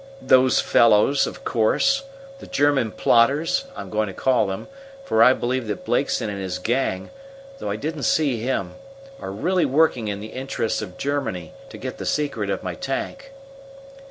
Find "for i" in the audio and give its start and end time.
5.05-5.33